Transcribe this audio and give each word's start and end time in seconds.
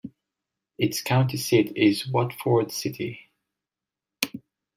Its 0.79 0.99
county 0.99 1.37
seat 1.37 1.73
is 1.77 2.07
Watford 2.07 2.71
City. 2.71 3.29